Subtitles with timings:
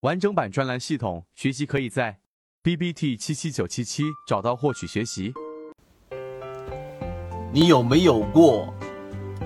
[0.00, 2.20] 完整版专栏系统学习可以在
[2.62, 5.34] B B T 七七九七七找到获取学习。
[7.52, 8.72] 你有没有过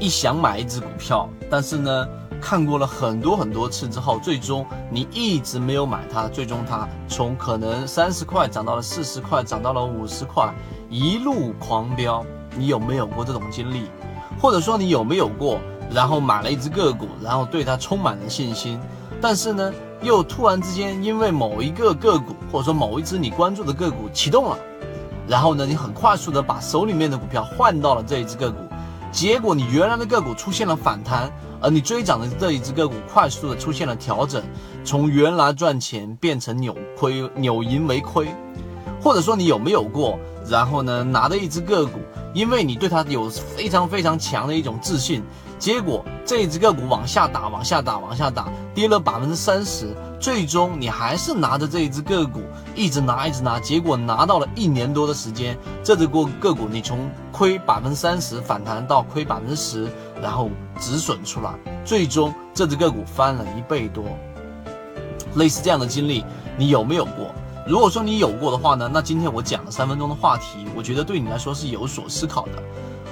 [0.00, 2.08] 一想买一只股票，但是呢，
[2.42, 10.52] 看过了很多很多次之后，最终你一直没有买它，最终它从可能三十块涨到了四十块，涨到了五十块，
[10.88, 12.26] 一路狂飙。
[12.56, 13.84] 你有没有过这种经历？
[14.40, 15.60] 或者说你有没有过，
[15.92, 18.80] 然后买了一只个股，然后对它充满了信心，
[19.20, 19.72] 但是呢？
[20.02, 24.58] 又突然之间，因为某一个个股，或者说某一只你关注的个股启动了，
[25.28, 28.58] 然后呢，你很快速的把手里面的股票换到了这一只个股，
[29.12, 34.42] 结果你原来的个股出现了反弹，而你追涨的这一只个股快速的出现了调整，
[34.84, 38.26] 从原来赚钱变成扭亏，扭盈为亏，
[39.02, 41.98] 或者说你有没有过，然后呢，拿着一只个股，
[42.32, 45.22] 因为你对它有非常非常强的一种自信。
[45.60, 52.40] 结果这只个股往下打，往下打，往下打，跌了百分之三十，最终你还是拿着这一只个股
[52.74, 59.86] 一直拿，一直拿，结果拿到了一年多的时间，这只个个股你从亏百分之三十反弹到亏百分之十，
[60.22, 60.48] 然后
[60.80, 61.52] 止损出来，
[61.84, 64.02] 最终这只个股翻了一倍多。
[65.34, 66.24] 类似这样的经历，
[66.56, 67.34] 你有没有过？
[67.66, 72.62] 如果说你有过的话呢，那今天我讲了三分钟的话题，我觉得对你来说是有所思考的。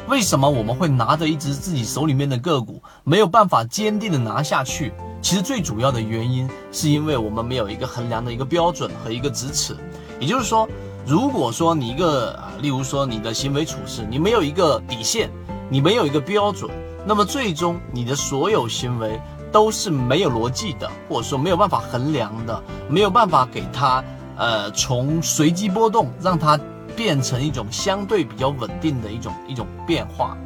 [0.08, 4.90] 为什么我们会拿着一只自己手里面的个股没有办法坚定的拿下去？
[5.20, 9.76] 其实最主要的原因是因为我们没有一个衡量的一个标准和一个直尺。
[10.18, 10.66] 也就是说，
[11.04, 15.28] 如果说你一个啊，例如说你的行为处事，你没有一个底线，
[15.68, 16.70] 你没有一个标准，
[17.06, 19.20] 那么最终你的所有行为
[19.52, 24.02] 都是没有逻辑的，或者说没有办法衡量的，没有办法给它
[24.38, 26.58] 呃从随机波动让它。
[26.98, 30.36] 变成一种相对比较稳定的一种一种变化，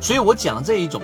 [0.00, 1.02] 所以我讲这一种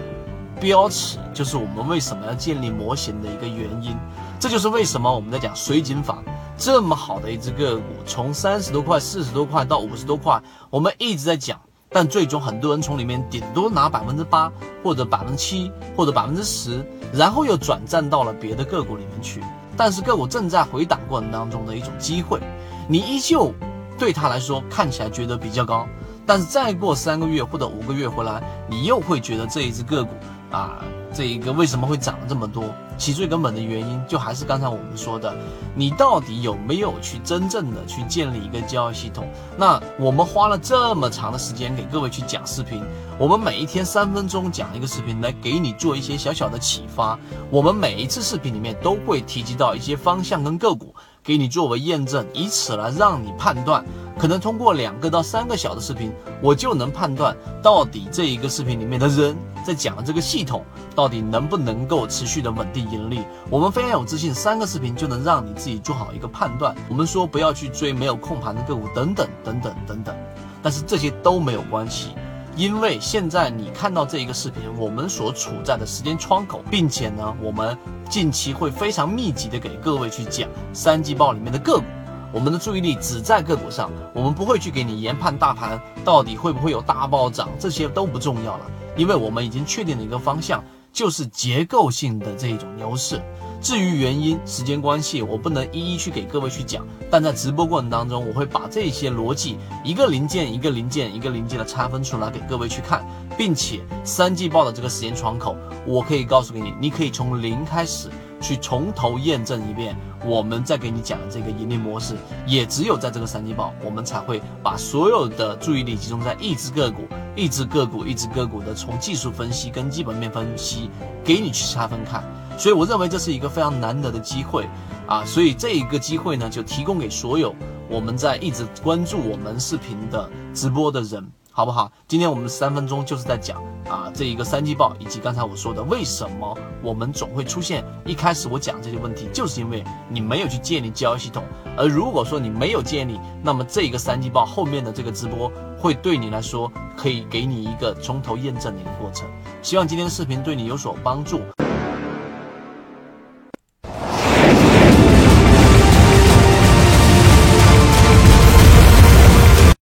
[0.58, 3.94] 标尺，就是我们为什么要建立模型的一个原因。
[4.40, 6.24] 这就是为什么我们在讲水井坊
[6.56, 10.40] 这么好的一只个股，从三十多块、四十多块到五十多块，
[10.70, 14.50] 我们一直在讲，但最终很多人从里面顶多拿百分之八
[14.82, 16.82] 或者百分之七或者百分之十，
[17.12, 19.42] 然后又转战到了别的个股里面去。
[19.76, 22.40] 但是个股正在回档过程当中的一种机会，
[22.88, 23.52] 你依旧。
[23.98, 25.86] 对他来说看起来觉得比较高，
[26.24, 30.10] 但是再过三个月或者五个月回来，你又会觉得这一只个股
[30.50, 32.64] 啊，这一个为什么会涨了这么多？
[32.98, 35.34] 其最根本的原因就还是刚才我们说的，
[35.74, 39.28] 你到底有没有去真正的去建立一个交易系统？
[39.58, 42.82] 那我们花了这么长的时间给各位去讲视频，
[43.18, 47.18] 我们每一天三分钟讲一个视频来给你做一些小小的启发，
[47.50, 50.94] 我们每一次视频里面都会提及到一些方向跟个股。
[51.26, 53.84] 给你作为验证，以此来让你判断，
[54.16, 60.64] 可能通过两个到三个小的视频，我就能判断到底这一个视频里面的人在讲的这个系统
[60.94, 63.24] 到底能不能够持续的稳定盈利。
[63.50, 66.72] 我们非常有自信，三个视频就能让你自己做好一个判断。
[66.88, 70.14] 我们说不要去追没有控盘的个股，等等等等等等，
[70.62, 72.10] 但是这些都没有关系。
[72.56, 77.76] 因为现在你看到这一个视频，我们所处在的时间窗口，并且呢，我们
[78.08, 81.84] 近期会非常密集的给各位去讲三季报里面的个股，
[82.32, 88.64] 我们的注意力只在个股上，我们不会去给你研判大盘到底会不会有大暴涨，这些都不重要了，
[88.96, 90.64] 因为我们已经确定了一个方向，
[90.96, 93.20] 就是结构性的这一种牛市。
[93.60, 96.86] 至于原因，时间关系，我不能一一去给各位去讲。
[97.10, 105.54] 但在直播过程当中，我会把这些逻辑一个零件一个零件一个零件的拆分出来给各位去看，并且三季报的这个时间窗口，
[105.86, 108.08] 我可以告诉给你，你可以从零开始
[108.40, 109.96] 去从头验证一遍。
[110.24, 112.16] 我们再给你讲的这个盈利模式，
[112.46, 117.02] 也只有在这个三季报，我们才会把所有的注意力集中在一只个股、
[117.36, 120.90] 一只个股、一只个股的从技术分析跟基本面分析
[121.22, 122.24] 给你去拆分看。
[122.58, 124.66] 所以我认为这是一个非常难得的机会，
[125.06, 127.54] 啊，所以这一个机会呢，就提供给所有
[127.88, 131.24] 我们在一直关注我们视频的直播的人，
[131.56, 131.90] 好不好？
[132.06, 141.42] 今天我们三分钟就是在讲啊，这一个三季报以及刚才我说的为什么我们总会出现一开始我讲这些问题，就是因为你没有去建立交易系统，
[141.74, 149.26] 而如果说你没有建立，那么这一个三季报后面的这个直播会对你来说可以给你一个从头验证的一个过程。
[149.62, 151.40] 希望今天的视频对你有所帮助。